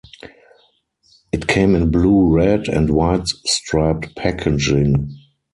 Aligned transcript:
It 1.31 1.45
came 1.45 1.75
in 1.75 1.91
blue 1.91 2.33
red 2.35 2.67
and 2.67 2.89
white 2.89 3.27
striped 3.27 4.15
packaging. 4.15 5.11